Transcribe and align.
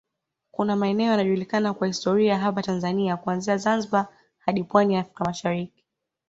Kuna 0.51 0.75
maeneo 0.75 1.11
yanajulikana 1.11 1.73
kwa 1.73 1.87
historia 1.87 2.37
hapa 2.37 2.61
Tanzania 2.63 3.17
kuanzia 3.17 3.57
Zanzibar 3.57 4.07
hadi 4.37 4.63
pwani 4.63 4.93
ya 4.93 4.99
Afrka 5.01 5.25
Mashariki 5.25 5.85